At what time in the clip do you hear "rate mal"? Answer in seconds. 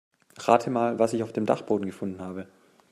0.39-0.97